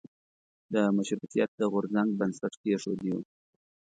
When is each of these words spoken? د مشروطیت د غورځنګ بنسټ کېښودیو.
د 0.73 0.75
مشروطیت 0.95 1.49
د 1.55 1.61
غورځنګ 1.71 2.09
بنسټ 2.19 2.53
کېښودیو. 2.61 3.17